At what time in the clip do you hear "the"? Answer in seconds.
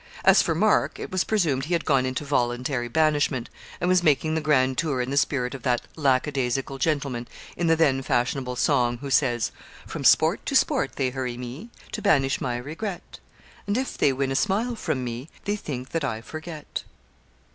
4.33-4.41, 5.11-5.15, 7.67-7.75